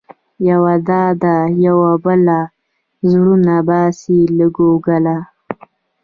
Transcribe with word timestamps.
یوه 0.49 0.73
دا 0.89 1.03
ده 1.21 1.35
يوه 1.65 1.91
بله، 2.05 2.39
زړونه 3.11 3.55
باسې 3.69 4.17
له 4.37 4.45
ګوګله 4.57 5.17